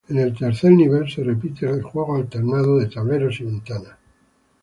En 0.09 0.17
el 0.17 0.35
tercer 0.35 0.71
nivel 0.71 1.07
se 1.11 1.23
repite 1.23 1.69
el 1.69 1.83
juego 1.83 2.15
alternado 2.15 2.79
de 2.79 2.87
tableros 2.87 3.39
y 3.39 3.43
ventanas. 3.43 3.99